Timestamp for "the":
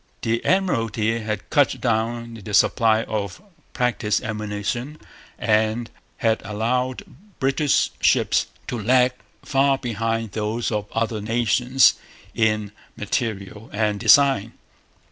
0.23-0.43, 2.43-2.55